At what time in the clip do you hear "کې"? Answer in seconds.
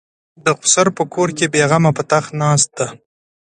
1.37-1.45